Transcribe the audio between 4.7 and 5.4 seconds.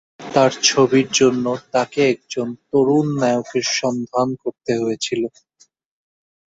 হয়েছিল।